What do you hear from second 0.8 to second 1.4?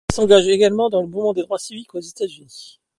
dans le mouvement